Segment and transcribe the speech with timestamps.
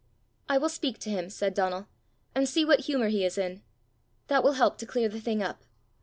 [0.49, 1.87] "I will speak to him," said Donal,
[2.33, 3.61] "and see what humour he is in.
[4.29, 5.61] That will help to clear the thing up.